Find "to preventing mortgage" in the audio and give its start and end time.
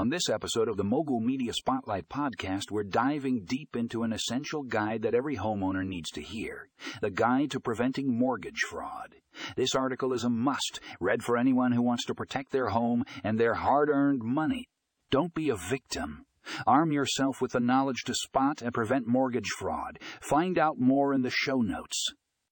7.50-8.60